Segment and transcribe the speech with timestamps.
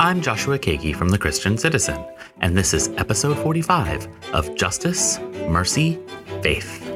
[0.00, 2.04] I'm Joshua Kagi from The Christian Citizen,
[2.40, 5.18] and this is episode 45 of Justice,
[5.48, 5.98] Mercy,
[6.40, 6.88] Faith.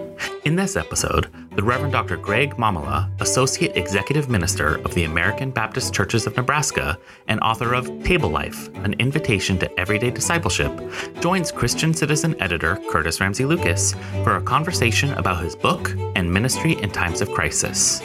[0.44, 2.16] In this episode, the Reverend Dr.
[2.16, 6.98] Greg Mamula, Associate Executive Minister of the American Baptist Churches of Nebraska
[7.28, 10.72] and author of Table Life An Invitation to Everyday Discipleship,
[11.20, 13.94] joins Christian Citizen editor Curtis Ramsey Lucas
[14.24, 18.00] for a conversation about his book and ministry in times of crisis.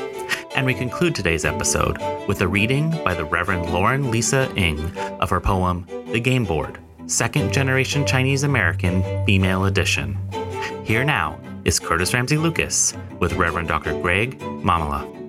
[0.56, 5.30] And we conclude today's episode with a reading by the Reverend Lauren Lisa Ng of
[5.30, 10.18] her poem, The Game Board, Second Generation Chinese American Female Edition.
[10.84, 13.92] Here now is Curtis Ramsey Lucas with Reverend Dr.
[14.02, 15.27] Greg Mamula.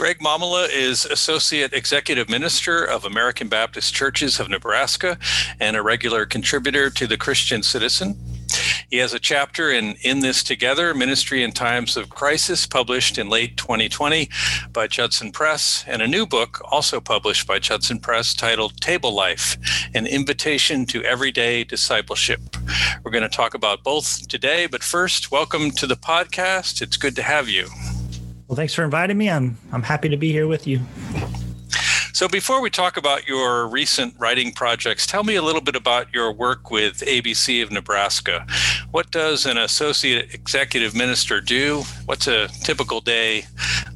[0.00, 5.18] Greg Mamula is Associate Executive Minister of American Baptist Churches of Nebraska
[5.60, 8.16] and a regular contributor to the Christian Citizen.
[8.88, 13.28] He has a chapter in In This Together Ministry in Times of Crisis, published in
[13.28, 14.30] late 2020
[14.72, 19.58] by Judson Press, and a new book also published by Judson Press titled Table Life
[19.94, 22.40] An Invitation to Everyday Discipleship.
[23.04, 26.80] We're going to talk about both today, but first, welcome to the podcast.
[26.80, 27.68] It's good to have you.
[28.50, 29.30] Well, thanks for inviting me.
[29.30, 30.80] I'm, I'm happy to be here with you.
[32.12, 36.12] So, before we talk about your recent writing projects, tell me a little bit about
[36.12, 38.44] your work with ABC of Nebraska.
[38.90, 41.84] What does an associate executive minister do?
[42.06, 43.44] What's a typical day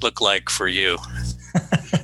[0.02, 0.98] look like for you?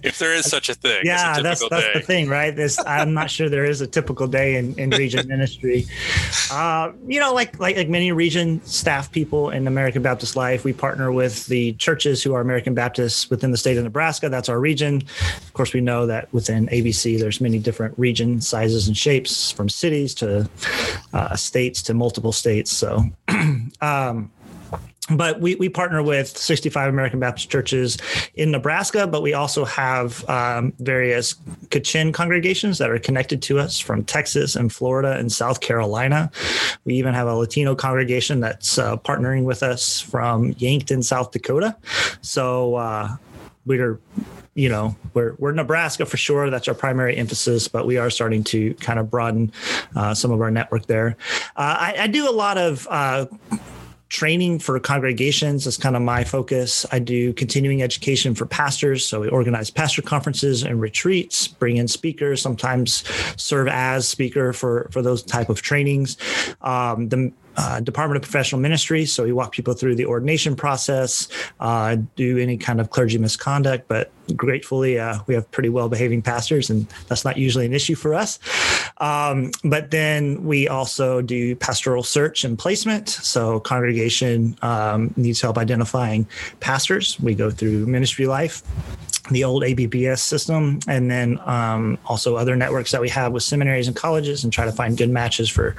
[0.02, 1.02] If there is such a thing.
[1.04, 1.92] Yeah, a that's that's day.
[1.94, 2.54] the thing, right?
[2.54, 5.86] This I'm not sure there is a typical day in, in region ministry.
[6.50, 10.72] Uh, you know, like, like like many region staff people in American Baptist Life, we
[10.72, 14.28] partner with the churches who are American Baptists within the state of Nebraska.
[14.28, 15.02] That's our region.
[15.38, 19.68] Of course, we know that within ABC, there's many different region sizes and shapes, from
[19.68, 20.48] cities to
[21.12, 22.72] uh, states to multiple states.
[22.72, 23.04] So.
[23.80, 24.30] um,
[25.08, 27.98] but we, we partner with 65 American Baptist churches
[28.34, 31.34] in Nebraska, but we also have um, various
[31.68, 36.30] Kachin congregations that are connected to us from Texas and Florida and South Carolina.
[36.84, 41.76] We even have a Latino congregation that's uh, partnering with us from Yankton, South Dakota.
[42.20, 43.16] So uh,
[43.66, 43.98] we're
[44.54, 46.50] you know we're we're Nebraska for sure.
[46.50, 49.52] That's our primary emphasis, but we are starting to kind of broaden
[49.96, 51.16] uh, some of our network there.
[51.56, 53.26] Uh, I, I, do a lot of uh,
[54.10, 56.84] training for congregations is kind of my focus.
[56.90, 59.06] I do continuing education for pastors.
[59.06, 63.04] So we organize pastor conferences and retreats, bring in speakers, sometimes
[63.40, 66.16] serve as speaker for, for those type of trainings.
[66.60, 69.04] Um, the uh, Department of Professional Ministry.
[69.06, 71.28] So we walk people through the ordination process,
[71.60, 76.22] uh, do any kind of clergy misconduct, but gratefully uh, we have pretty well behaving
[76.22, 78.38] pastors, and that's not usually an issue for us.
[78.98, 83.08] Um, but then we also do pastoral search and placement.
[83.08, 86.26] So congregation um, needs help identifying
[86.60, 87.18] pastors.
[87.20, 88.62] We go through ministry life
[89.30, 93.86] the old ABPS system, and then um, also other networks that we have with seminaries
[93.86, 95.76] and colleges, and try to find good matches for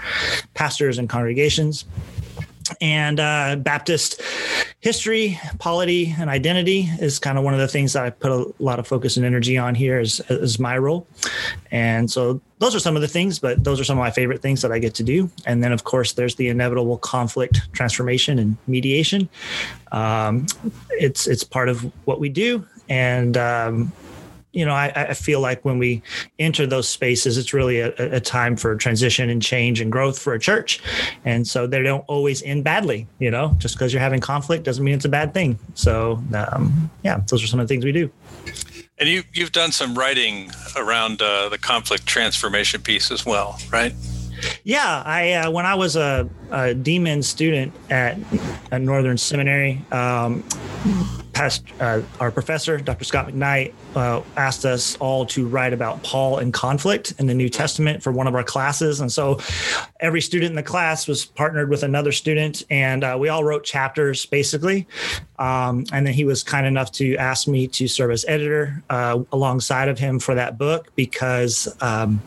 [0.54, 1.86] pastors and congregations
[2.80, 4.22] and uh, Baptist
[4.80, 8.54] history, polity, and identity is kind of one of the things that I put a
[8.60, 11.08] lot of focus and energy on here as, as my role.
[11.72, 14.42] And so those are some of the things, but those are some of my favorite
[14.42, 15.30] things that I get to do.
[15.46, 19.30] And then, of course, there's the inevitable conflict transformation and mediation.
[19.92, 20.46] Um,
[20.92, 23.92] it's it's part of what we do, and um,
[24.54, 26.02] you know, I, I, feel like when we
[26.38, 30.34] enter those spaces, it's really a, a, time for transition and change and growth for
[30.34, 30.82] a church.
[31.24, 34.84] And so they don't always end badly, you know, just because you're having conflict doesn't
[34.84, 35.58] mean it's a bad thing.
[35.74, 38.12] So, um, yeah, those are some of the things we do.
[38.98, 43.94] And you, you've done some writing around uh, the conflict transformation piece as well, right?
[44.64, 48.18] Yeah, I uh, when I was a, a student at,
[48.72, 50.44] at Northern Seminary, um,
[51.34, 53.04] past uh, our professor, Dr.
[53.04, 57.50] Scot McKnight, uh, asked us all to write about Paul and conflict in the New
[57.50, 59.40] Testament for one of our classes, and so
[60.00, 63.64] every student in the class was partnered with another student, and uh, we all wrote
[63.64, 64.88] chapters basically.
[65.40, 69.24] Um, and then he was kind enough to ask me to serve as editor uh,
[69.32, 71.68] alongside of him for that book because.
[71.82, 72.22] Um,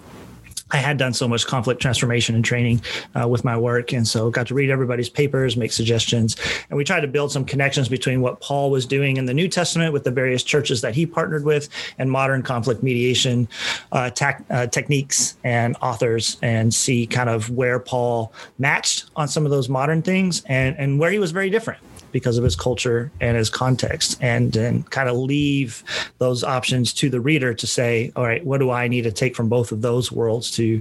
[0.75, 2.83] I had done so much conflict transformation and training
[3.15, 3.93] uh, with my work.
[3.93, 6.37] And so got to read everybody's papers, make suggestions.
[6.69, 9.47] And we tried to build some connections between what Paul was doing in the New
[9.47, 13.47] Testament with the various churches that he partnered with and modern conflict mediation
[13.93, 14.11] uh,
[14.51, 19.69] uh, techniques and authors and see kind of where Paul matched on some of those
[19.69, 21.81] modern things and, and where he was very different
[22.15, 25.83] because of his culture and his context, and then kind of leave
[26.19, 29.35] those options to the reader to say, all right, what do I need to take
[29.35, 30.81] from both of those worlds to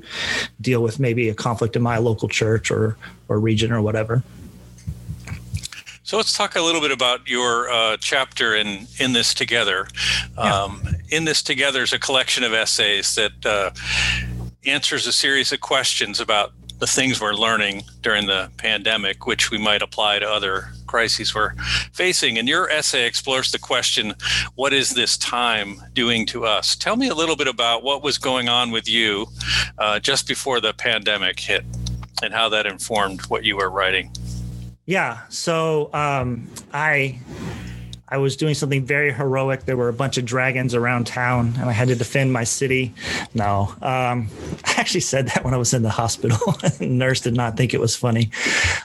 [0.61, 2.95] deal with maybe a conflict in my local church or
[3.27, 4.21] or region or whatever.
[6.03, 9.87] So let's talk a little bit about your uh, chapter in in this together.
[10.37, 13.71] Um, in this together is a collection of essays that uh,
[14.65, 16.53] answers a series of questions about
[16.83, 21.53] the things we're learning during the pandemic, which we might apply to other crises we're
[21.93, 22.37] facing.
[22.37, 24.13] And your essay explores the question
[24.55, 26.75] what is this time doing to us?
[26.75, 29.27] Tell me a little bit about what was going on with you
[29.77, 31.63] uh, just before the pandemic hit
[32.21, 34.11] and how that informed what you were writing.
[34.85, 35.21] Yeah.
[35.29, 37.17] So um, I
[38.13, 39.65] I was doing something very heroic.
[39.65, 42.93] There were a bunch of dragons around town, and I had to defend my city.
[43.33, 44.29] No, um,
[44.65, 46.37] I actually said that when I was in the hospital.
[46.77, 48.29] the nurse did not think it was funny.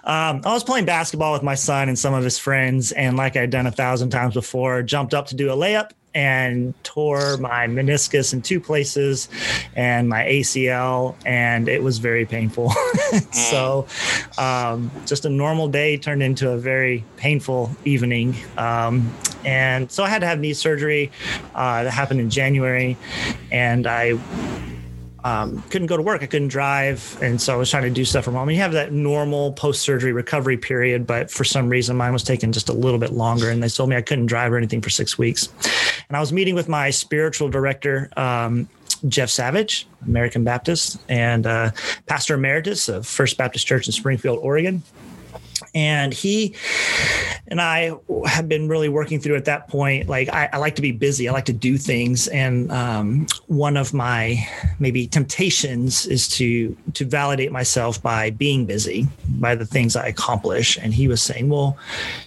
[0.05, 3.37] Um, I was playing basketball with my son and some of his friends, and like
[3.37, 7.69] I'd done a thousand times before, jumped up to do a layup and tore my
[7.69, 9.29] meniscus in two places
[9.77, 12.73] and my ACL, and it was very painful.
[13.31, 13.87] so,
[14.37, 18.35] um, just a normal day turned into a very painful evening.
[18.57, 21.13] Um, and so I had to have knee surgery
[21.55, 22.97] uh, that happened in January,
[23.53, 24.19] and I
[25.29, 26.23] um, couldn't go to work.
[26.23, 27.19] I couldn't drive.
[27.21, 28.49] And so I was trying to do stuff from home.
[28.49, 32.23] And you have that normal post surgery recovery period, but for some reason mine was
[32.23, 33.51] taking just a little bit longer.
[33.51, 35.49] And they told me I couldn't drive or anything for six weeks.
[36.09, 38.69] And I was meeting with my spiritual director, um,
[39.07, 41.71] Jeff Savage, American Baptist, and uh,
[42.07, 44.83] Pastor Emeritus of First Baptist Church in Springfield, Oregon
[45.75, 46.55] and he
[47.49, 47.93] and I
[48.27, 50.09] have been really working through at that point.
[50.09, 51.29] Like I, I like to be busy.
[51.29, 54.47] I like to do things, and um, one of my
[54.79, 60.79] maybe temptations is to to validate myself by being busy, by the things I accomplish.
[60.79, 61.77] And he was saying, "Well,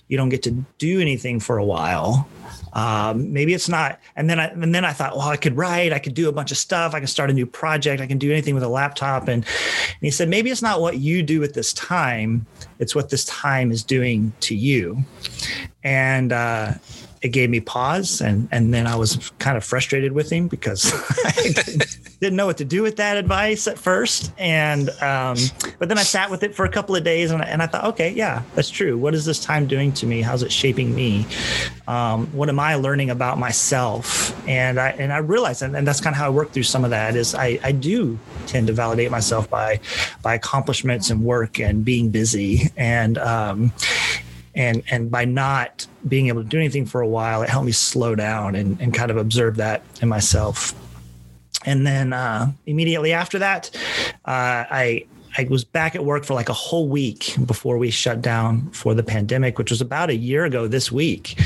[0.07, 2.27] you don't get to do anything for a while."
[2.73, 3.99] Um, maybe it's not.
[4.15, 6.31] And then I and then I thought, well, I could write, I could do a
[6.31, 8.69] bunch of stuff, I can start a new project, I can do anything with a
[8.69, 9.23] laptop.
[9.23, 12.45] And, and he said, maybe it's not what you do at this time,
[12.79, 15.03] it's what this time is doing to you.
[15.83, 16.73] And uh,
[17.21, 20.91] it gave me pause and and then I was kind of frustrated with him because
[21.25, 24.31] I didn't, didn't, know what to do with that advice at first.
[24.39, 25.37] And um,
[25.77, 27.85] but then I sat with it for a couple of days and, and I thought
[27.85, 28.97] okay yeah that's true.
[28.97, 30.21] What is this time doing to me?
[30.21, 31.27] How's it shaping me?
[31.87, 34.35] Um, what am I learning about myself?
[34.47, 36.83] And I and I realized and, and that's kind of how I work through some
[36.83, 38.17] of that is I, I do
[38.47, 39.79] tend to validate myself by
[40.23, 42.71] by accomplishments and work and being busy.
[42.75, 43.73] And um,
[44.55, 47.71] and and by not being able to do anything for a while it helped me
[47.71, 50.73] slow down and, and kind of observe that in myself
[51.65, 53.69] and then uh, immediately after that
[54.25, 55.05] uh, i
[55.37, 58.93] I was back at work for like a whole week before we shut down for
[58.93, 61.39] the pandemic, which was about a year ago this week.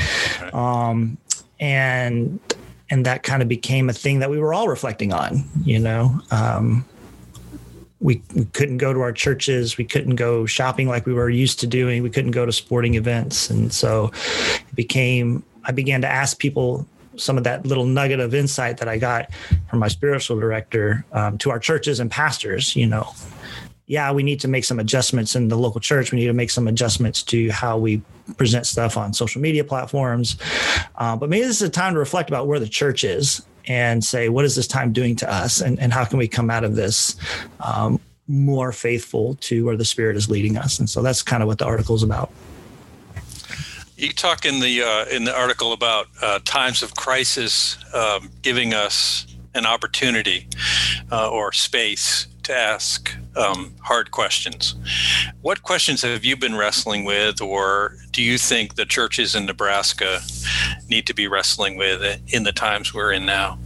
[0.54, 1.18] Um,
[1.60, 2.40] and
[2.90, 6.19] and that kind of became a thing that we were all reflecting on, you know.
[6.31, 6.86] Um,
[8.00, 9.78] we, we couldn't go to our churches.
[9.78, 12.04] We couldn't go shopping like we were used to doing.
[12.04, 13.50] We couldn't go to sporting events.
[13.50, 14.12] And so
[14.56, 18.90] it became, I began to ask people some of that little nugget of insight that
[18.90, 19.34] I got
[19.70, 23.14] from my spiritual director um, to our churches and pastors, you know,
[23.88, 26.12] yeah, we need to make some adjustments in the local church.
[26.12, 28.02] We need to make some adjustments to how we
[28.36, 30.38] present stuff on social media platforms.
[30.96, 34.04] Uh, but maybe this is a time to reflect about where the church is and
[34.04, 35.62] say, what is this time doing to us?
[35.62, 37.16] And, and how can we come out of this
[37.60, 40.80] um, more faithful to where the Spirit is leading us?
[40.80, 42.32] And so that's kind of what the article is about.
[43.98, 48.74] You talk in the uh, in the article about uh, times of crisis um, giving
[48.74, 50.48] us an opportunity
[51.12, 54.75] uh, or space to ask um, hard questions.
[55.42, 60.20] What questions have you been wrestling with, or do you think the churches in Nebraska
[60.89, 63.58] need to be wrestling with in the times we're in now?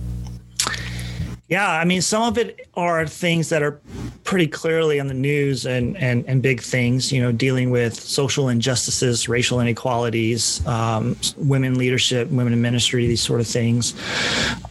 [1.49, 3.81] Yeah, I mean, some of it are things that are
[4.23, 7.11] pretty clearly on the news and and and big things.
[7.11, 13.23] You know, dealing with social injustices, racial inequalities, um, women leadership, women in ministry, these
[13.23, 13.95] sort of things.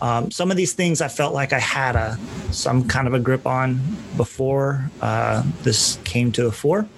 [0.00, 2.16] Um, some of these things I felt like I had a
[2.52, 3.80] some kind of a grip on
[4.16, 6.88] before uh, this came to the fore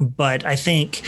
[0.00, 1.02] but I think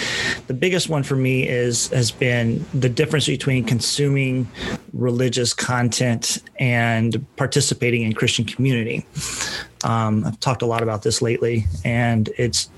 [0.46, 4.48] the biggest one for me is has been the difference between consuming
[4.92, 9.06] religious content and participating in Christian community.
[9.84, 12.70] Um, I've talked a lot about this lately, and it's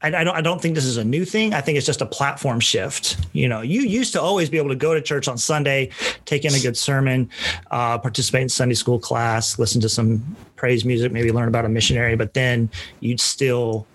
[0.00, 1.54] I, don't I don't think this is a new thing.
[1.54, 3.16] I think it's just a platform shift.
[3.32, 5.90] You know, you used to always be able to go to church on Sunday,
[6.24, 7.28] take in a good sermon,
[7.70, 11.68] uh, participate in Sunday school class, listen to some praise music, maybe learn about a
[11.68, 13.86] missionary, but then you'd still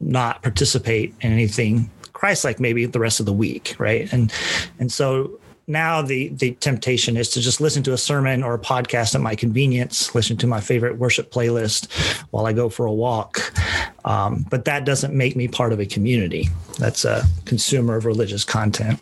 [0.00, 4.12] not participate in anything Christ-like maybe the rest of the week, right?
[4.12, 4.32] And
[4.78, 8.58] and so now the the temptation is to just listen to a sermon or a
[8.58, 11.90] podcast at my convenience, listen to my favorite worship playlist
[12.30, 13.52] while I go for a walk.
[14.04, 16.48] Um, but that doesn't make me part of a community.
[16.78, 19.00] That's a consumer of religious content.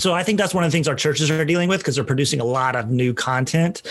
[0.00, 2.04] So I think that's one of the things our churches are dealing with because they're
[2.04, 3.82] producing a lot of new content,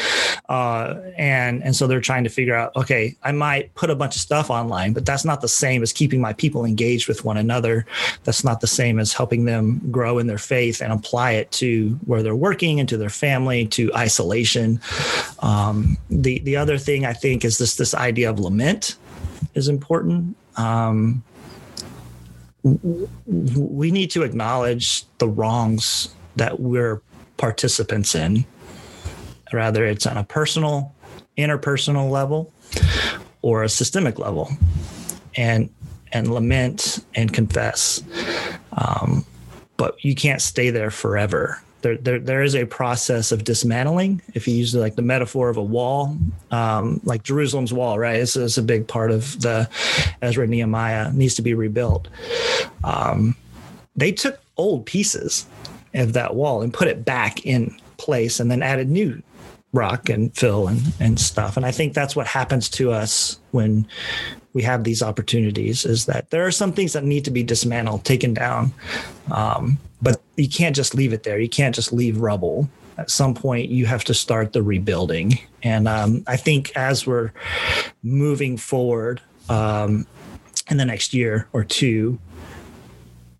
[0.50, 4.16] uh, and and so they're trying to figure out, okay, I might put a bunch
[4.16, 7.38] of stuff online, but that's not the same as keeping my people engaged with one
[7.38, 7.86] another.
[8.24, 11.92] That's not the same as helping them grow in their faith and apply it to
[12.06, 14.82] where they're working and to their family, to isolation.
[15.40, 18.96] Um, the the other thing I think is this this idea of lament
[19.54, 20.36] is important.
[20.58, 21.24] Um,
[22.64, 27.02] we need to acknowledge the wrongs that we're
[27.38, 28.46] participants in,
[29.54, 30.94] rather it's on a personal,
[31.38, 32.52] interpersonal level
[33.42, 34.50] or a systemic level,
[35.36, 35.70] and
[36.12, 38.04] and lament and confess.
[38.74, 39.26] Um,
[39.78, 44.22] but you can't stay there forever there, there, there is a process of dismantling.
[44.34, 46.18] If you use like the metaphor of a wall,
[46.52, 48.20] um, like Jerusalem's wall, right?
[48.20, 49.70] It's, a big part of the
[50.22, 52.08] Ezra Nehemiah needs to be rebuilt.
[52.84, 53.36] Um,
[53.96, 55.46] they took old pieces
[55.94, 59.22] of that wall and put it back in place and then added new
[59.72, 61.58] rock and fill and, and stuff.
[61.58, 63.88] And I think that's what happens to us when
[64.54, 68.04] we have these opportunities is that there are some things that need to be dismantled,
[68.04, 68.74] taken down.
[69.32, 71.40] Um, but you can't just leave it there.
[71.40, 72.70] You can't just leave rubble.
[72.98, 75.40] At some point, you have to start the rebuilding.
[75.64, 77.32] And um, I think as we're
[78.04, 80.06] moving forward um,
[80.70, 82.20] in the next year or two,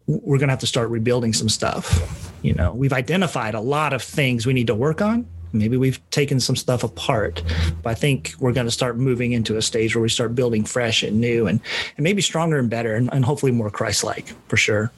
[0.08, 2.32] we're going to have to start rebuilding some stuff.
[2.42, 5.28] You know, we've identified a lot of things we need to work on.
[5.52, 7.42] Maybe we've taken some stuff apart,
[7.82, 10.64] but I think we're going to start moving into a stage where we start building
[10.64, 11.60] fresh and new and,
[11.98, 14.92] and maybe stronger and better and, and hopefully more Christ like for sure.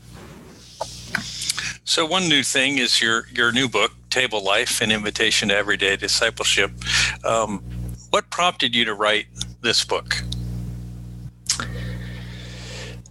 [1.84, 5.98] So one new thing is your your new book, Table Life: An Invitation to Everyday
[5.98, 6.72] Discipleship.
[7.26, 7.62] Um,
[8.12, 9.26] what prompted you to write
[9.62, 10.24] this book?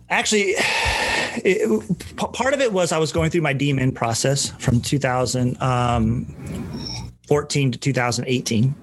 [0.09, 0.55] Actually,
[1.45, 6.27] it, part of it was I was going through my DMin process from 2000 um,
[7.31, 8.75] to 2018.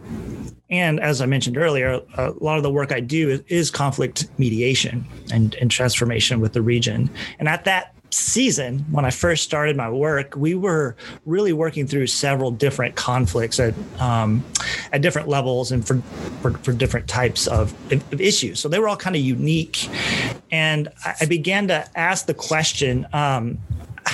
[0.69, 4.27] And as I mentioned earlier, a lot of the work I do is, is conflict
[4.37, 7.09] mediation and, and transformation with the region.
[7.39, 12.07] And at that season, when I first started my work, we were really working through
[12.07, 14.43] several different conflicts at um,
[14.91, 16.01] at different levels and for,
[16.41, 18.59] for, for different types of, of, issues.
[18.59, 19.89] So they were all kind of unique,
[20.51, 20.89] and
[21.21, 23.05] I began to ask the question.
[23.13, 23.59] Um,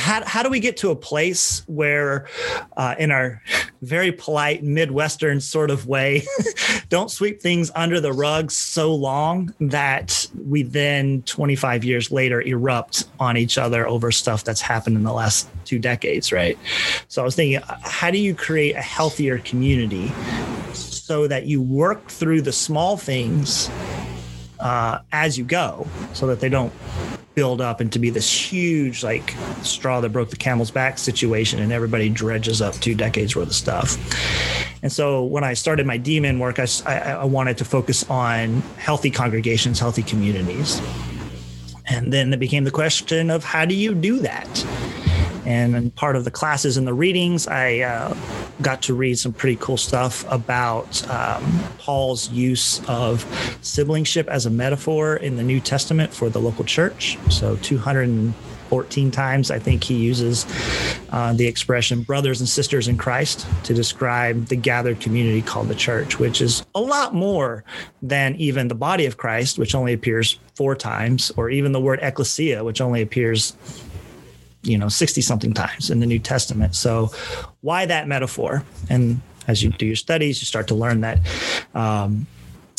[0.03, 2.27] how, how do we get to a place where,
[2.75, 3.41] uh, in our
[3.81, 6.23] very polite Midwestern sort of way,
[6.89, 13.05] don't sweep things under the rug so long that we then 25 years later erupt
[13.17, 16.57] on each other over stuff that's happened in the last two decades, right?
[17.07, 20.11] So I was thinking, how do you create a healthier community
[20.73, 23.69] so that you work through the small things
[24.63, 26.73] uh, as you go so that they don't
[27.35, 31.59] build up and to be this huge like straw that broke the camel's back situation
[31.59, 33.97] and everybody dredges up two decades worth of stuff.
[34.81, 36.67] And so when i started my DMin work I,
[37.13, 40.81] I, wanted to focus on healthy congregations healthy communities.
[41.85, 44.47] And then it became the question of how do you do that
[45.45, 48.15] and part of the classes and the readings, I uh,
[48.61, 53.25] got to read some pretty cool stuff about um, Paul's use of
[53.61, 57.17] siblingship as a metaphor in the New Testament for the local church.
[57.29, 60.45] So 214 times, I think he uses
[61.11, 65.75] uh, the expression brothers and sisters in Christ to describe the gathered community called the
[65.75, 67.63] church, which is a lot more
[68.01, 71.99] than even the body of Christ, which only appears four times, or even the word
[72.01, 73.57] ecclesia, which only appears
[74.63, 76.75] you know 60 something times in the new testament.
[76.75, 77.11] So
[77.61, 78.63] why that metaphor?
[78.89, 81.19] And as you do your studies you start to learn that
[81.75, 82.25] um,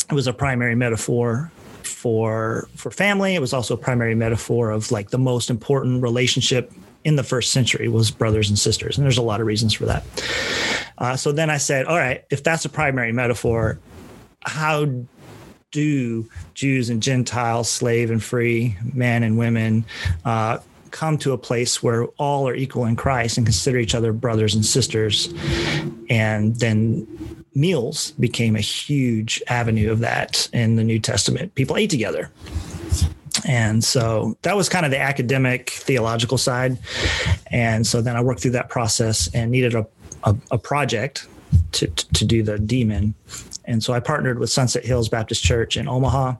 [0.09, 1.51] it was a primary metaphor
[1.83, 3.35] for for family.
[3.35, 6.71] It was also a primary metaphor of like the most important relationship
[7.03, 8.97] in the first century was brothers and sisters.
[8.97, 10.03] And there's a lot of reasons for that.
[10.97, 13.77] Uh, so then i said all right if that's a primary metaphor
[14.45, 14.87] how
[15.75, 19.83] do Jews and Gentiles, slave and free, men and women,
[20.23, 20.59] uh,
[20.95, 24.55] come to a place where all are equal in Christ and consider each other brothers
[24.55, 25.27] and sisters.
[26.09, 27.05] And then
[27.53, 31.53] meals became a huge avenue of that in the New Testament.
[31.53, 32.31] People ate together.
[33.45, 36.77] And so that was kind of the academic theological side.
[37.51, 39.85] And so then I worked through that process and needed a,
[40.23, 41.27] a, a project
[41.73, 43.13] to, to do the DMin.
[43.67, 46.35] And so I partnered with Sunset Hills Baptist Church in Omaha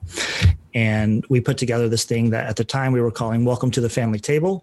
[0.76, 3.80] and we put together this thing that at the time we were calling Welcome to
[3.80, 4.62] the Family Table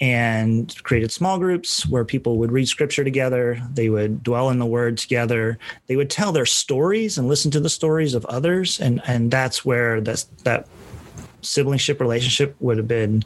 [0.00, 3.62] and created small groups where people would read scripture together.
[3.72, 5.56] They would dwell in the word together.
[5.86, 8.80] They would tell their stories and listen to the stories of others.
[8.80, 10.66] And, and that's where that's, that
[11.42, 13.22] siblingship relationship would have been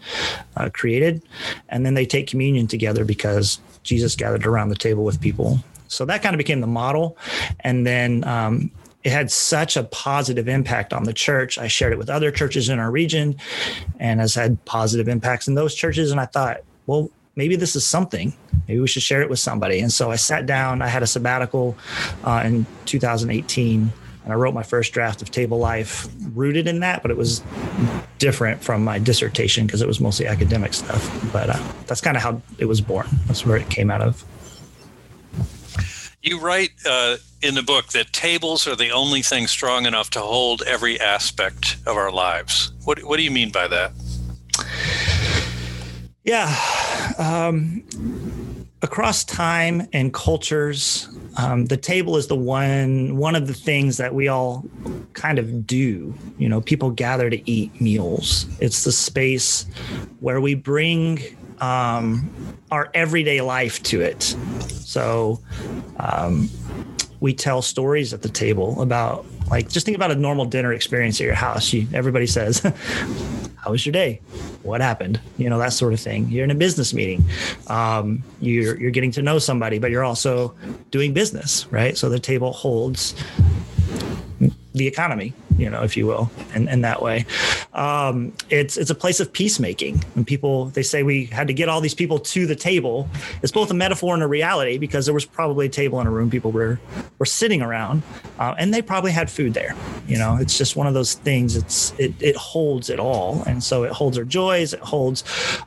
[0.58, 1.22] uh, created.
[1.70, 5.60] And then they take communion together because Jesus gathered around the table with people.
[5.92, 7.16] So that kind of became the model.
[7.60, 8.70] And then um,
[9.04, 11.58] it had such a positive impact on the church.
[11.58, 13.36] I shared it with other churches in our region
[13.98, 16.10] and has had positive impacts in those churches.
[16.10, 18.32] And I thought, well, maybe this is something.
[18.68, 19.80] Maybe we should share it with somebody.
[19.80, 20.82] And so I sat down.
[20.82, 21.76] I had a sabbatical
[22.24, 23.92] uh, in 2018,
[24.24, 27.42] and I wrote my first draft of Table Life, rooted in that, but it was
[28.18, 31.32] different from my dissertation because it was mostly academic stuff.
[31.32, 33.08] But uh, that's kind of how it was born.
[33.26, 34.24] That's where it came out of.
[36.22, 40.20] You write uh, in the book that tables are the only thing strong enough to
[40.20, 42.72] hold every aspect of our lives.
[42.84, 43.90] What, what do you mean by that?
[46.22, 46.54] Yeah.
[47.18, 47.82] Um,
[48.82, 54.14] across time and cultures, um, the table is the one one of the things that
[54.14, 54.64] we all
[55.14, 56.14] kind of do.
[56.38, 58.46] You know, people gather to eat meals.
[58.60, 59.66] It's the space
[60.20, 61.18] where we bring
[61.62, 62.28] um,
[62.70, 64.22] our everyday life to it.
[64.68, 65.40] So
[65.98, 66.50] um,
[67.20, 71.20] we tell stories at the table about like just think about a normal dinner experience
[71.20, 71.72] at your house.
[71.72, 72.58] You, everybody says,
[73.56, 74.20] "How was your day?
[74.62, 76.28] What happened?" You know that sort of thing.
[76.28, 77.24] You're in a business meeting.
[77.68, 80.54] Um, you're you're getting to know somebody, but you're also
[80.90, 81.96] doing business, right?
[81.96, 83.14] So the table holds
[84.74, 87.24] the economy, you know, if you will, in, in that way.
[87.72, 89.98] Um, it's it's a place of peacemaking.
[90.14, 93.08] When people they say we had to get all these people to the table,
[93.42, 96.10] it's both a metaphor and a reality because there was probably a table in a
[96.10, 96.80] room people were
[97.20, 98.02] were sitting around,
[98.40, 99.76] uh, and they probably had food there.
[100.08, 101.54] You know, it's just one of those things.
[101.54, 105.22] It's it it holds it all, and so it holds our joys, it holds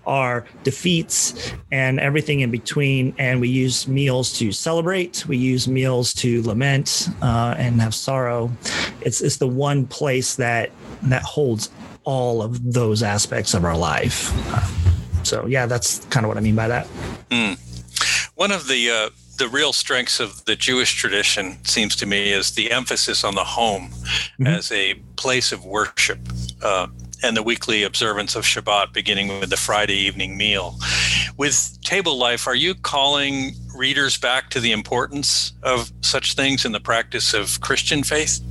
[0.06, 3.16] our defeats, and everything in between.
[3.18, 5.26] And we use meals to celebrate.
[5.26, 8.52] We use meals to lament uh, and have sorrow.
[9.02, 9.48] It's it's the
[9.86, 10.72] one place that
[11.04, 11.70] that holds
[12.04, 14.32] all of those aspects of our life.
[15.24, 16.88] So yeah, that's kind of what I mean by that.
[17.30, 17.58] Mm.
[18.36, 22.52] One of the uh, the real strengths of the Jewish tradition seems to me is
[22.52, 24.48] the emphasis on the home mm-hmm.
[24.48, 26.20] as a place of worship.
[26.62, 26.88] Uh,
[27.24, 30.76] and the weekly observance of Shabbat, beginning with the Friday evening meal.
[31.38, 36.72] With table life, are you calling readers back to the importance of such things in
[36.72, 38.42] the practice of Christian faith?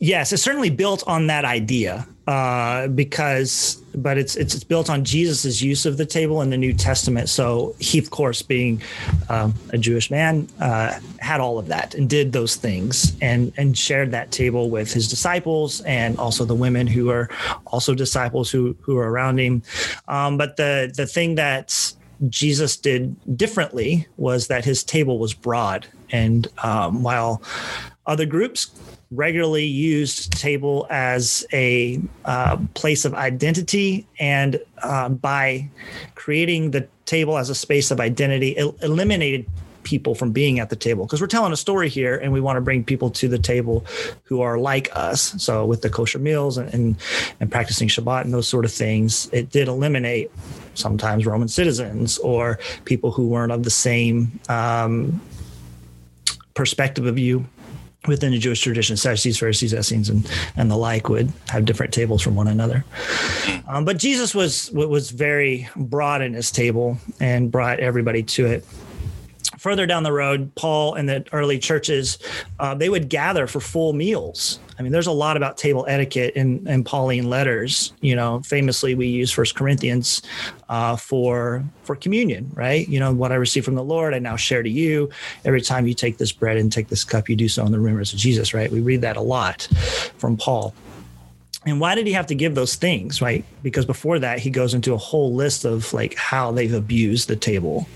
[0.00, 5.60] Yes, it's certainly built on that idea uh, because, but it's, it's, built on Jesus's
[5.60, 7.28] use of the table in the New Testament.
[7.28, 8.80] So he, of course, being
[9.28, 13.76] um, a Jewish man, uh, had all of that and did those things and and
[13.76, 17.28] shared that table with his disciples and also the women who are
[17.66, 19.62] also disciples who who are around him.
[20.06, 21.92] Um, but the the thing that
[22.28, 27.42] Jesus did differently was that his table was broad, and um, while
[28.06, 28.70] other groups
[29.10, 35.68] regularly used table as a uh, place of identity and uh, by
[36.14, 39.46] creating the table as a space of identity it eliminated
[39.88, 42.58] people from being at the table because we're telling a story here and we want
[42.58, 43.86] to bring people to the table
[44.24, 45.34] who are like us.
[45.42, 46.96] So with the kosher meals and, and,
[47.40, 50.30] and practicing shabbat and those sort of things it did eliminate
[50.74, 55.18] sometimes roman citizens or people who weren't of the same um,
[56.52, 57.46] perspective of you
[58.06, 62.22] within the Jewish tradition, Sadducees, Pharisees, Essenes, and and the like would have different tables
[62.22, 62.84] from one another.
[63.66, 68.64] Um, but Jesus was was very broad in his table and brought everybody to it
[69.68, 72.16] further down the road, Paul and the early churches,
[72.58, 74.58] uh, they would gather for full meals.
[74.78, 77.92] I mean, there's a lot about table etiquette in, in Pauline letters.
[78.00, 80.22] You know, famously, we use First Corinthians
[80.70, 82.88] uh, for for communion, right?
[82.88, 85.10] You know, what I received from the Lord, I now share to you.
[85.44, 87.78] Every time you take this bread and take this cup, you do so in the
[87.78, 88.72] remembrance of Jesus, right?
[88.72, 89.68] We read that a lot
[90.16, 90.72] from Paul.
[91.68, 93.44] And why did he have to give those things, right?
[93.62, 97.36] Because before that, he goes into a whole list of like how they've abused the
[97.36, 97.86] table.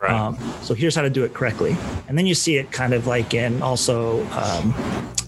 [0.00, 0.12] Right.
[0.12, 1.76] Um, so here's how to do it correctly.
[2.08, 4.74] And then you see it kind of like in also um,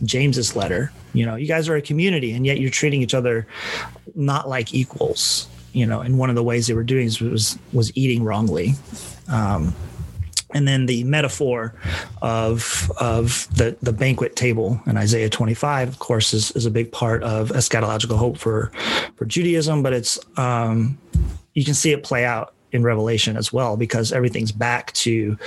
[0.04, 0.92] James's letter.
[1.12, 3.46] You know, you guys are a community, and yet you're treating each other
[4.14, 5.48] not like equals.
[5.72, 8.74] You know, and one of the ways they were doing was was eating wrongly.
[9.28, 9.74] Um,
[10.54, 11.74] and then the metaphor
[12.20, 16.92] of of the the banquet table in Isaiah 25, of course, is, is a big
[16.92, 18.70] part of eschatological hope for
[19.16, 20.98] for Judaism, but it's um,
[21.54, 25.38] you can see it play out in Revelation as well because everything's back to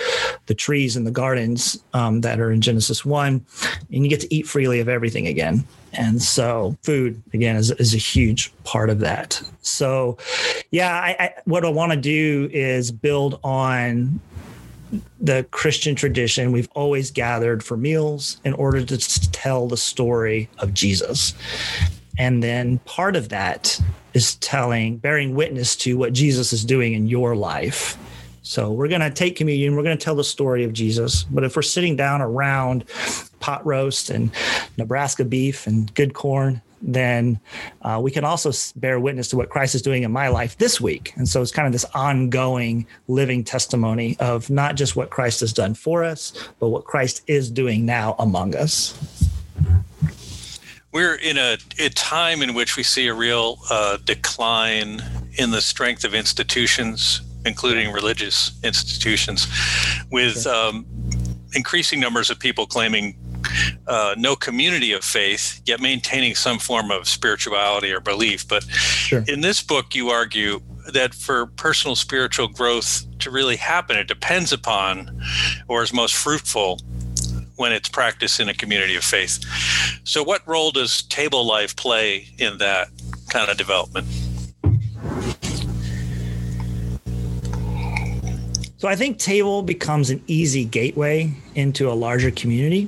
[0.45, 3.45] the trees and the gardens um, that are in Genesis one,
[3.91, 5.65] and you get to eat freely of everything again.
[5.93, 9.41] And so, food again is, is a huge part of that.
[9.61, 10.17] So,
[10.69, 14.19] yeah, I, I, what I want to do is build on
[15.19, 18.97] the Christian tradition, we've always gathered for meals in order to
[19.31, 21.33] tell the story of Jesus.
[22.17, 23.79] And then part of that
[24.13, 27.97] is telling, bearing witness to what Jesus is doing in your life.
[28.41, 31.23] So we're going to take communion, we're going to tell the story of Jesus.
[31.23, 32.85] But if we're sitting down around
[33.39, 34.31] pot roast and
[34.77, 37.39] Nebraska beef and good corn, then
[37.81, 40.79] uh, we can also bear witness to what Christ is doing in my life this
[40.79, 41.13] week.
[41.15, 45.51] And so it's kind of this ongoing living testimony of not just what Christ has
[45.51, 48.93] done for us, but what Christ is doing now among us.
[50.91, 55.01] We're in a, a time in which we see a real uh, decline
[55.37, 59.47] in the strength of institutions, including religious institutions,
[60.09, 60.85] with um,
[61.53, 63.17] increasing numbers of people claiming
[63.87, 68.47] uh, no community of faith, yet maintaining some form of spirituality or belief.
[68.47, 69.23] But sure.
[69.27, 70.61] in this book, you argue
[70.93, 75.19] that for personal spiritual growth to really happen, it depends upon
[75.67, 76.79] or is most fruitful
[77.55, 79.39] when it's practiced in a community of faith.
[80.03, 82.89] So, what role does table life play in that
[83.29, 84.05] kind of development?
[88.85, 92.87] So I think table becomes an easy gateway into a larger community.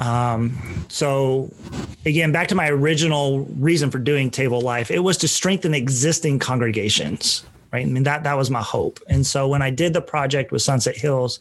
[0.00, 1.48] Um, so
[2.04, 6.40] again, back to my original reason for doing table life, it was to strengthen existing
[6.40, 7.86] congregations right?
[7.86, 8.98] I mean that that was my hope.
[9.08, 11.38] And so when I did the project with Sunset Hills,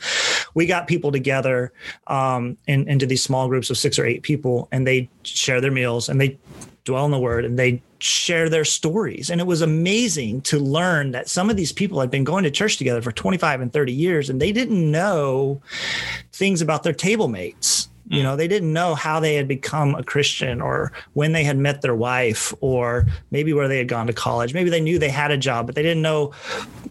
[0.53, 1.71] we got people together
[2.05, 5.71] um, in, into these small groups of six or eight people, and they share their
[5.71, 6.37] meals and they
[6.83, 9.29] dwell in the Word and they share their stories.
[9.29, 12.51] And it was amazing to learn that some of these people had been going to
[12.51, 15.61] church together for 25 and 30 years, and they didn't know
[16.31, 20.03] things about their table mates you know, they didn't know how they had become a
[20.03, 24.13] Christian or when they had met their wife or maybe where they had gone to
[24.13, 24.53] college.
[24.53, 26.33] Maybe they knew they had a job, but they didn't know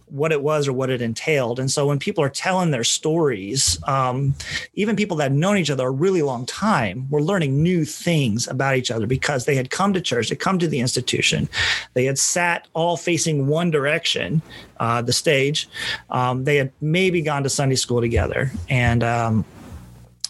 [0.09, 1.59] what it was or what it entailed.
[1.59, 4.35] And so when people are telling their stories, um,
[4.75, 8.47] even people that have known each other a really long time were learning new things
[8.47, 11.49] about each other because they had come to church, they come to the institution,
[11.95, 14.43] they had sat all facing one direction,
[14.79, 15.69] uh, the stage.
[16.11, 18.51] Um, they had maybe gone to Sunday school together.
[18.69, 19.45] And, um,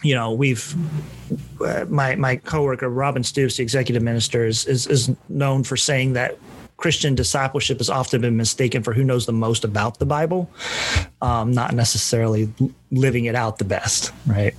[0.06, 0.74] you know, we've
[1.60, 6.12] uh, my my coworker Robin Stoops, the executive minister, is, is is known for saying
[6.12, 6.38] that
[6.76, 10.48] Christian discipleship has often been mistaken for who knows the most about the Bible,
[11.22, 12.52] um, not necessarily
[12.90, 14.54] living it out the best, right?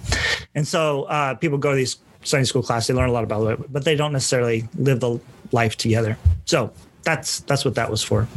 [0.56, 3.48] And so uh, people go to these Sunday school classes, they learn a lot about
[3.48, 5.20] it, but they don't necessarily live the
[5.52, 6.18] life together.
[6.46, 8.28] So that's that's what that was for.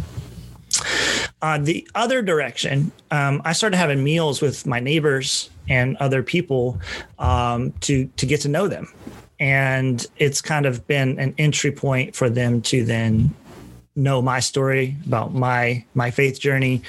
[1.42, 6.78] Uh, the other direction, um, I started having meals with my neighbors and other people
[7.18, 8.92] um, to to get to know them,
[9.38, 13.34] and it's kind of been an entry point for them to then
[13.96, 16.82] know my story about my my faith journey.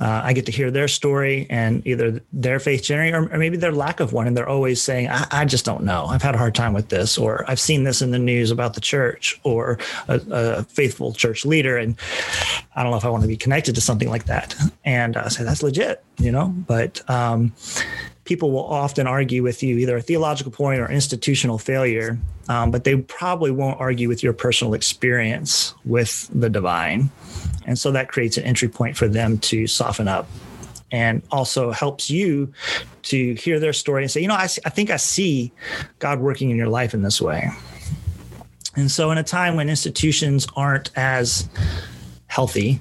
[0.00, 3.56] Uh, I get to hear their story and either their faith journey or, or maybe
[3.56, 6.06] their lack of one, and they're always saying, I, "I, just don't know.
[6.06, 8.74] I've had a hard time with this," or "I've seen this in the news about
[8.74, 11.96] the church," or a, a faithful church leader, and
[12.74, 14.54] I don't know if I want to be connected to something like that.
[14.84, 16.48] And I say that's legit, you know.
[16.48, 17.52] But um,
[18.24, 22.84] people will often argue with you either a theological point or institutional failure, um, but
[22.84, 27.10] they probably won't argue with your personal experience with the divine.
[27.66, 30.28] And so that creates an entry point for them to soften up
[30.90, 32.52] and also helps you
[33.02, 35.52] to hear their story and say, you know, I, I think I see
[35.98, 37.50] God working in your life in this way.
[38.76, 41.48] And so, in a time when institutions aren't as
[42.26, 42.80] healthy,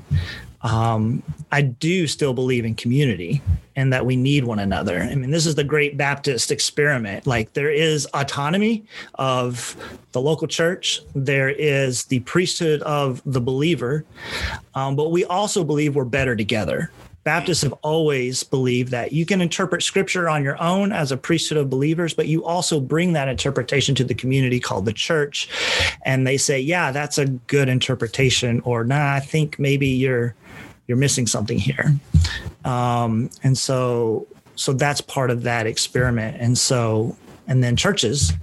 [0.64, 1.22] um,
[1.52, 3.42] I do still believe in community
[3.76, 5.00] and that we need one another.
[5.00, 7.28] I mean, this is the great Baptist experiment.
[7.28, 9.76] Like, there is autonomy of
[10.14, 14.06] the local church, there is the priesthood of the believer,
[14.76, 16.92] um, but we also believe we're better together.
[17.24, 21.58] Baptists have always believed that you can interpret scripture on your own as a priesthood
[21.58, 25.50] of believers, but you also bring that interpretation to the community called the church.
[26.04, 30.36] And they say, yeah, that's a good interpretation, or nah, I think maybe you're
[30.88, 31.94] you're missing something here.
[32.66, 36.38] Um, and so, so that's part of that experiment.
[36.40, 37.16] And so,
[37.48, 38.34] and then churches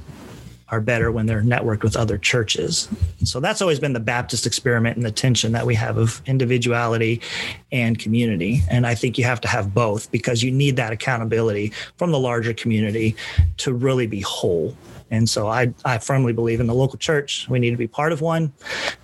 [0.71, 2.89] are better when they're networked with other churches.
[3.25, 7.21] So that's always been the Baptist experiment and the tension that we have of individuality
[7.73, 8.63] and community.
[8.71, 12.19] And I think you have to have both because you need that accountability from the
[12.19, 13.17] larger community
[13.59, 14.77] to really be whole.
[15.11, 17.49] And so I, I firmly believe in the local church.
[17.49, 18.53] We need to be part of one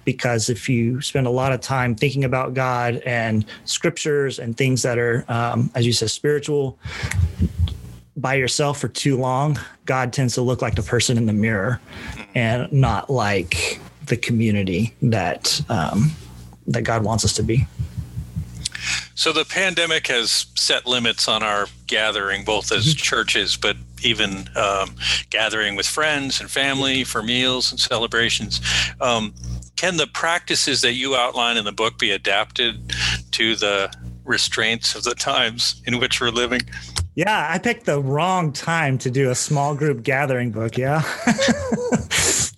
[0.04, 4.82] because if you spend a lot of time thinking about God and scriptures and things
[4.82, 6.78] that are, um, as you said, spiritual,
[8.16, 11.80] by yourself for too long, God tends to look like the person in the mirror
[12.34, 16.12] and not like the community that um,
[16.66, 17.66] that God wants us to be.
[19.14, 22.96] So the pandemic has set limits on our gathering, both as mm-hmm.
[22.96, 24.94] churches, but even um,
[25.30, 28.60] gathering with friends and family for meals and celebrations.
[29.00, 29.34] Um,
[29.76, 32.92] can the practices that you outline in the book be adapted
[33.32, 33.92] to the
[34.24, 36.60] restraints of the times in which we're living?
[37.16, 40.76] Yeah, I picked the wrong time to do a small group gathering book.
[40.76, 41.02] Yeah.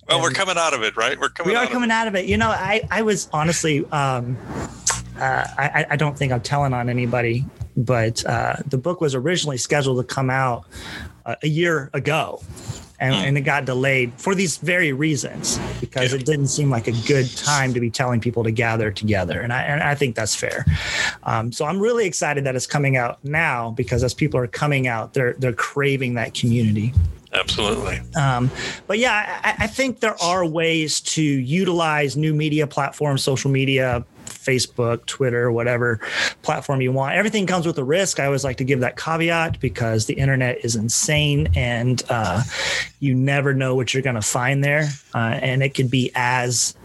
[0.09, 1.17] well, we're coming out of it, right?
[1.17, 1.53] We're coming.
[1.53, 2.25] We are out coming of out of it.
[2.25, 4.37] You know, I I was honestly, um,
[5.17, 7.45] uh, I I don't think I'm telling on anybody,
[7.77, 10.65] but uh, the book was originally scheduled to come out
[11.25, 12.41] uh, a year ago
[12.99, 17.07] and, and it got delayed for these very reasons because it didn't seem like a
[17.07, 20.35] good time to be telling people to gather together and i, and I think that's
[20.35, 20.65] fair.
[21.23, 24.87] Um, so i'm really excited that it's coming out now because as people are coming
[24.87, 26.93] out they're they're craving that community.
[27.31, 27.99] Absolutely.
[28.15, 28.49] Um,
[28.87, 34.03] but yeah, I, I, think there are ways to utilize new media platforms, social media,
[34.49, 35.99] Facebook, Twitter, whatever
[36.41, 37.15] platform you want.
[37.15, 38.19] Everything comes with a risk.
[38.19, 42.41] I always like to give that caveat because the internet is insane and uh,
[42.99, 44.89] you never know what you're going to find there.
[45.13, 46.75] Uh, and it could be as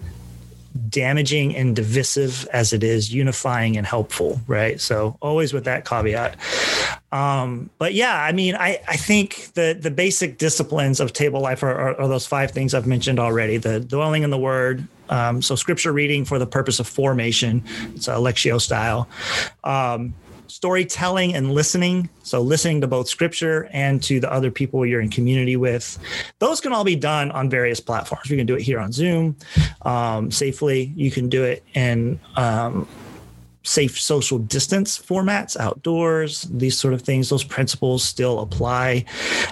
[0.88, 4.80] damaging and divisive as it is unifying and helpful, right?
[4.80, 6.36] So always with that caveat.
[7.14, 11.62] Um, but yeah, I mean, I, I think the the basic disciplines of table life
[11.62, 15.40] are, are, are those five things I've mentioned already: the dwelling in the Word, um,
[15.40, 17.62] so scripture reading for the purpose of formation,
[17.94, 19.08] it's a lectio style.
[19.62, 20.12] Um,
[20.48, 22.08] storytelling and listening.
[22.24, 25.98] So, listening to both scripture and to the other people you're in community with.
[26.40, 28.28] Those can all be done on various platforms.
[28.28, 29.36] You can do it here on Zoom
[29.82, 30.92] um, safely.
[30.96, 32.88] You can do it in um,
[33.64, 39.04] safe social distance formats outdoors these sort of things those principles still apply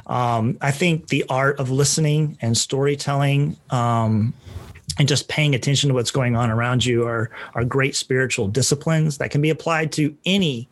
[0.06, 4.32] um, i think the art of listening and storytelling um,
[4.98, 9.18] and just paying attention to what's going on around you are are great spiritual disciplines
[9.18, 10.68] that can be applied to any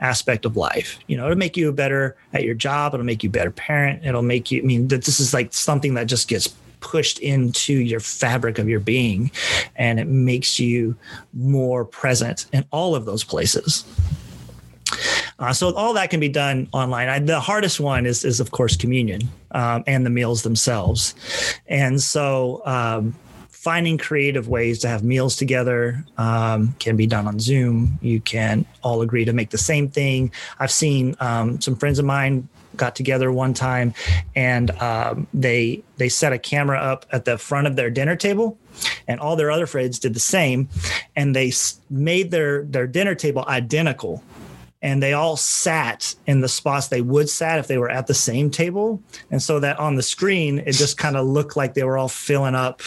[0.00, 0.98] aspect of life.
[1.06, 2.94] You know, it'll make you better at your job.
[2.94, 4.04] It'll make you better parent.
[4.04, 4.62] It'll make you.
[4.62, 8.80] I mean, this is like something that just gets pushed into your fabric of your
[8.80, 9.30] being,
[9.76, 10.96] and it makes you
[11.32, 13.84] more present in all of those places.
[15.38, 17.08] Uh, so all that can be done online.
[17.08, 21.14] I, the hardest one is, is of course, communion um, and the meals themselves.
[21.68, 23.14] And so um,
[23.58, 27.98] finding creative ways to have meals together um, can be done on Zoom.
[28.00, 30.30] You can all agree to make the same thing.
[30.60, 33.94] I've seen um, some friends of mine got together one time
[34.36, 38.56] and um, they they set a camera up at the front of their dinner table
[39.08, 40.68] and all their other friends did the same
[41.16, 41.52] and they
[41.90, 44.22] made their their dinner table identical
[44.80, 48.14] and they all sat in the spots they would sat if they were at the
[48.14, 49.02] same table.
[49.30, 52.08] And so that on the screen it just kind of looked like they were all
[52.08, 52.82] filling up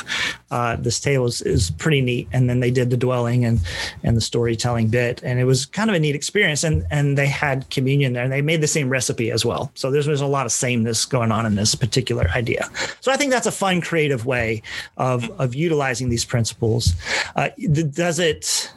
[0.51, 1.25] uh, this table.
[1.25, 2.29] Is, is pretty neat.
[2.31, 3.59] And then they did the dwelling and
[4.03, 5.21] and the storytelling bit.
[5.23, 6.63] And it was kind of a neat experience.
[6.63, 9.71] And and they had communion there and they made the same recipe as well.
[9.75, 12.69] So there's, there's a lot of sameness going on in this particular idea.
[13.01, 14.61] So i think that's a fun creative way
[14.97, 16.93] of of utilizing these principles.
[17.35, 18.71] Uh, does it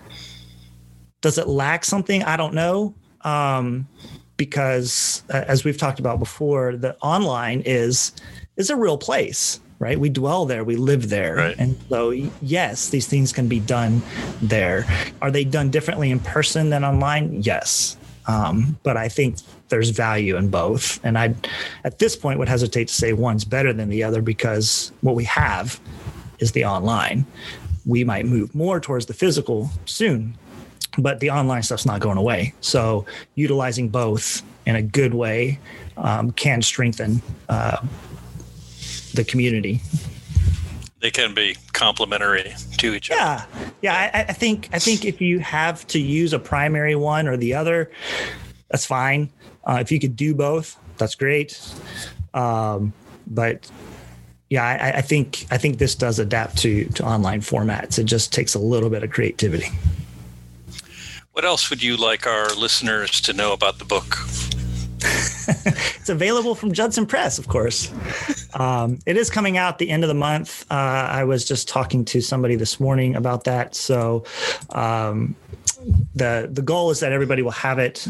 [1.20, 2.22] does it lack something?
[2.24, 3.88] I don't know um,
[4.36, 8.12] because uh, as we've talked about before, the online is
[8.56, 9.98] is a real place, right?
[9.98, 11.56] We dwell there, we live there, right.
[11.58, 14.02] and so yes, these things can be done
[14.40, 14.86] there.
[15.22, 17.42] Are they done differently in person than online?
[17.42, 21.34] Yes, um, but I think there's value in both, and I,
[21.84, 25.24] at this point, would hesitate to say one's better than the other because what we
[25.24, 25.80] have
[26.38, 27.26] is the online.
[27.86, 30.36] We might move more towards the physical soon,
[30.98, 32.54] but the online stuff's not going away.
[32.60, 35.58] So utilizing both in a good way
[35.96, 37.78] um, can strengthen uh,
[39.14, 39.80] the community.
[41.00, 43.16] They can be complementary to each yeah.
[43.16, 43.46] other.
[43.82, 44.10] Yeah, yeah.
[44.14, 47.54] I, I think I think if you have to use a primary one or the
[47.54, 47.90] other,
[48.70, 49.30] that's fine.
[49.64, 51.60] Uh, if you could do both, that's great.
[52.32, 52.94] Um,
[53.26, 53.70] but
[54.50, 57.98] yeah, I, I, think I think this does adapt to to online formats.
[57.98, 59.68] It just takes a little bit of creativity.
[61.34, 64.18] What else would you like our listeners to know about the book?
[65.00, 67.92] it's available from Judson Press, of course.
[68.54, 70.64] Um, it is coming out the end of the month.
[70.70, 73.74] Uh, I was just talking to somebody this morning about that.
[73.74, 74.22] So
[74.70, 75.34] um,
[76.14, 78.06] the the goal is that everybody will have it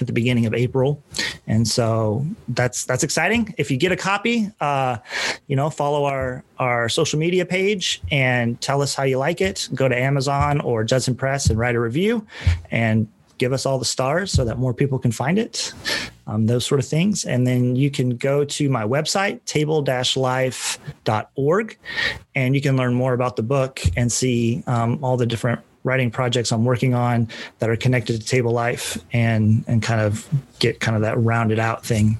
[0.00, 1.02] at the beginning of April,
[1.46, 3.54] and so that's that's exciting.
[3.56, 4.98] If you get a copy, uh,
[5.46, 9.68] you know, follow our our social media page and tell us how you like it.
[9.74, 12.26] Go to Amazon or Judson Press and write a review,
[12.70, 15.72] and give us all the stars so that more people can find it.
[16.26, 17.24] Um, those sort of things.
[17.24, 19.84] And then you can go to my website, table
[20.16, 21.78] life.org,
[22.34, 26.10] and you can learn more about the book and see um, all the different writing
[26.10, 27.28] projects I'm working on
[27.60, 31.58] that are connected to Table Life and and kind of get kind of that rounded
[31.58, 32.18] out thing.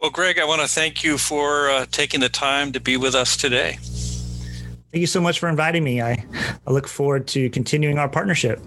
[0.00, 3.14] Well, Greg, I want to thank you for uh, taking the time to be with
[3.14, 3.78] us today.
[3.80, 6.02] Thank you so much for inviting me.
[6.02, 6.24] I,
[6.66, 8.60] I look forward to continuing our partnership.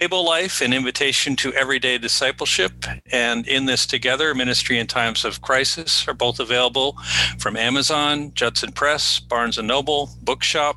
[0.00, 5.42] Table Life, an invitation to everyday discipleship, and In This Together, Ministry in Times of
[5.42, 6.96] Crisis, are both available
[7.40, 10.76] from Amazon, Judson Press, Barnes & Noble, Bookshop,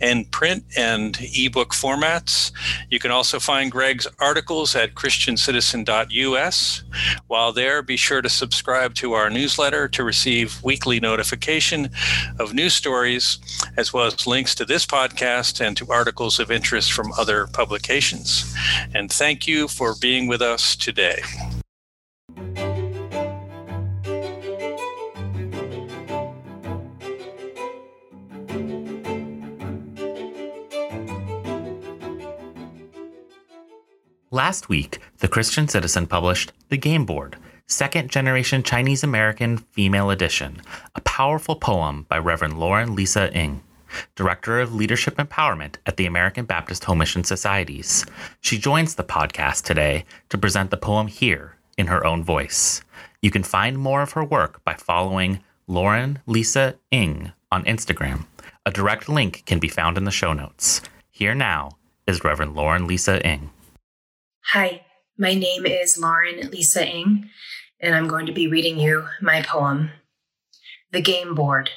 [0.00, 2.52] and print and ebook formats.
[2.90, 6.82] You can also find Greg's articles at christiancitizen.us.
[7.26, 11.90] While there, be sure to subscribe to our newsletter to receive weekly notification
[12.38, 13.38] of news stories,
[13.76, 18.54] as well as links to this podcast and to articles of interest from other publications.
[18.94, 21.22] And thank you for being with us today.
[34.38, 37.34] Last week, the Christian Citizen published The Game Board,
[37.66, 40.62] second generation Chinese American female edition,
[40.94, 43.60] a powerful poem by Reverend Lauren Lisa Ng,
[44.14, 48.06] Director of Leadership Empowerment at the American Baptist Home Mission Societies.
[48.40, 52.80] She joins the podcast today to present the poem here in her own voice.
[53.20, 58.26] You can find more of her work by following Lauren Lisa Ng on Instagram.
[58.64, 60.80] A direct link can be found in the show notes.
[61.10, 61.70] Here now
[62.06, 63.50] is Reverend Lauren Lisa Ng.
[64.52, 64.86] Hi,
[65.18, 67.28] my name is Lauren Lisa Ng,
[67.80, 69.90] and I'm going to be reading you my poem,
[70.90, 71.68] The Game Board,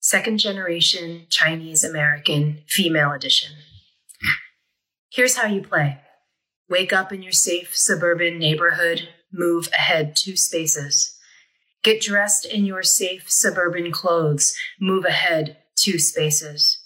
[0.00, 3.52] Second Generation Chinese American Female Edition.
[5.08, 6.00] Here's how you play
[6.68, 11.16] wake up in your safe suburban neighborhood, move ahead two spaces.
[11.84, 16.78] Get dressed in your safe suburban clothes, move ahead two spaces.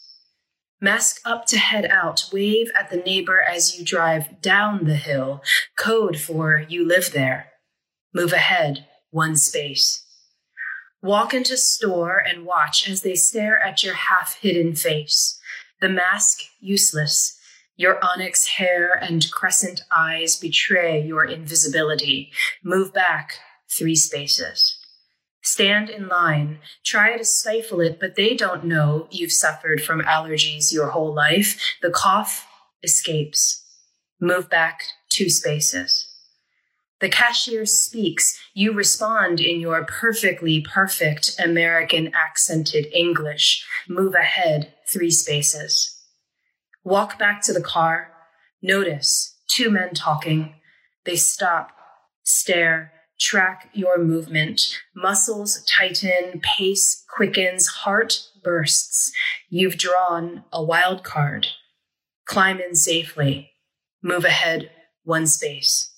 [0.80, 2.30] Mask up to head out.
[2.32, 5.42] Wave at the neighbor as you drive down the hill.
[5.76, 7.48] Code for you live there.
[8.14, 10.04] Move ahead one space.
[11.02, 15.38] Walk into store and watch as they stare at your half hidden face.
[15.80, 17.38] The mask useless.
[17.76, 22.30] Your onyx hair and crescent eyes betray your invisibility.
[22.62, 23.38] Move back
[23.70, 24.79] three spaces.
[25.42, 30.72] Stand in line, try to stifle it, but they don't know you've suffered from allergies
[30.72, 31.76] your whole life.
[31.80, 32.46] The cough
[32.82, 33.64] escapes.
[34.20, 36.06] Move back two spaces.
[37.00, 38.38] The cashier speaks.
[38.52, 43.66] You respond in your perfectly perfect American accented English.
[43.88, 45.96] Move ahead three spaces.
[46.84, 48.12] Walk back to the car.
[48.62, 50.54] Notice two men talking.
[51.06, 51.70] They stop,
[52.22, 54.80] stare, track your movement.
[54.96, 59.12] Muscles tighten, pace quickens, heart bursts.
[59.48, 61.48] You've drawn a wild card.
[62.24, 63.52] Climb in safely.
[64.02, 64.70] Move ahead
[65.04, 65.92] one space.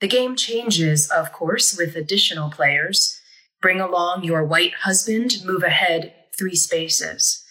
[0.00, 3.20] The game changes, of course, with additional players.
[3.60, 7.41] Bring along your white husband, move ahead three spaces.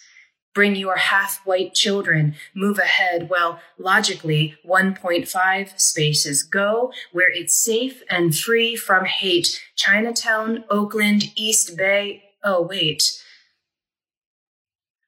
[0.54, 6.42] Bring your half white children, move ahead, well, logically, 1.5 spaces.
[6.42, 9.62] Go where it's safe and free from hate.
[9.76, 12.22] Chinatown, Oakland, East Bay.
[12.44, 13.22] Oh, wait.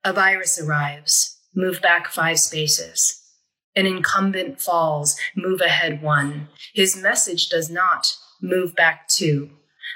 [0.02, 3.20] A virus arrives, move back five spaces.
[3.76, 6.48] An incumbent falls, move ahead one.
[6.74, 9.50] His message does not, move back two.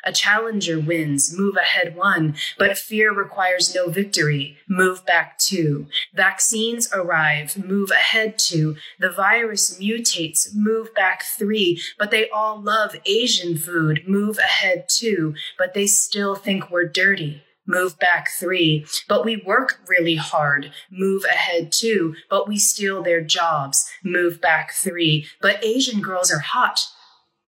[0.04, 5.86] A challenger wins, move ahead one, but fear requires no victory, move back two.
[6.14, 8.76] Vaccines arrive, move ahead two.
[8.98, 15.34] The virus mutates, move back three, but they all love Asian food, move ahead two,
[15.58, 17.42] but they still think we're dirty.
[17.66, 20.72] Move back three, but we work really hard.
[20.90, 23.86] Move ahead two, but we steal their jobs.
[24.02, 26.86] Move back three, but Asian girls are hot.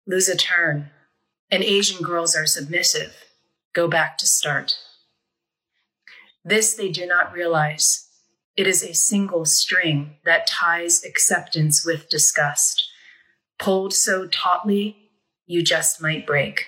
[0.09, 0.91] Lose a turn
[1.51, 3.15] and Asian girls are submissive.
[3.75, 4.77] Go back to start.
[6.45, 8.09] This they do not realize.
[8.57, 12.89] It is a single string that ties acceptance with disgust.
[13.59, 14.97] Pulled so tautly,
[15.47, 16.67] you just might break.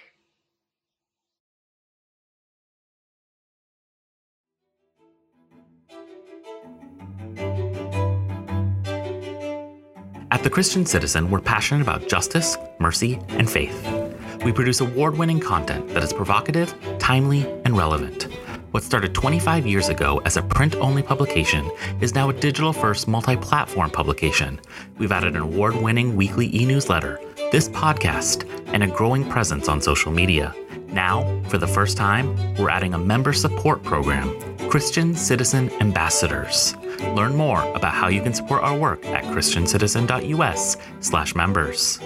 [10.33, 14.00] At The Christian Citizen, we're passionate about justice, mercy, and faith.
[14.45, 18.27] We produce award winning content that is provocative, timely, and relevant.
[18.71, 21.71] What started 25 years ago as a print only publication
[22.01, 24.59] is now a digital first multi platform publication.
[24.97, 27.21] We've added an award winning weekly e newsletter,
[27.53, 30.55] this podcast, and a growing presence on social media.
[30.87, 34.35] Now, for the first time, we're adding a member support program,
[34.71, 36.75] Christian Citizen Ambassadors.
[37.15, 42.01] Learn more about how you can support our work at christiancitizen.us/members.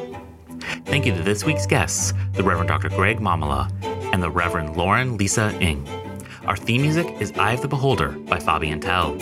[0.84, 2.88] Thank you to this week's guests, the Reverend Dr.
[2.88, 3.70] Greg Mamula
[4.12, 5.86] and the Reverend Lauren Lisa Ng.
[6.46, 9.14] Our theme music is Eye of the Beholder by Fabian Tell.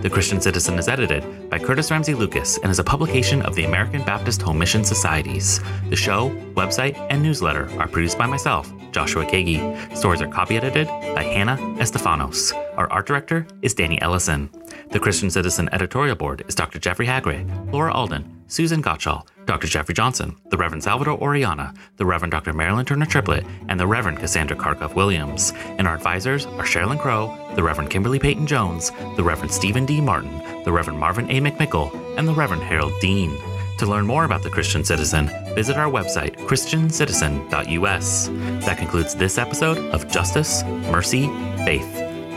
[0.00, 3.64] The Christian Citizen is edited by Curtis Ramsey Lucas and is a publication of the
[3.64, 5.60] American Baptist Home Mission Societies.
[5.90, 9.58] The show, website, and newsletter are produced by myself, Joshua Kagi.
[9.96, 12.52] Stories are copy edited by Hannah Estefanos.
[12.76, 14.48] Our art director is Danny Ellison.
[14.92, 16.78] The Christian Citizen editorial board is Dr.
[16.78, 19.66] Jeffrey Hagre, Laura Alden, Susan Gottschall, Dr.
[19.66, 22.52] Jeffrey Johnson, the Reverend Salvador Oriana, the Reverend Dr.
[22.52, 25.52] Marilyn Turner Triplett, and the Reverend Cassandra Karkov Williams.
[25.78, 30.00] And our advisors are Sherilyn Crow, the Reverend Kimberly Peyton Jones, the Reverend Stephen D.
[30.00, 31.40] Martin, the Reverend Marvin A.
[31.40, 33.38] McMickle, and the Reverend Harold Dean.
[33.78, 38.28] To learn more about the Christian Citizen, visit our website, christiancitizen.us.
[38.66, 41.28] That concludes this episode of Justice, Mercy,
[41.64, 41.88] Faith.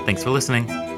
[0.06, 0.91] Thanks for listening.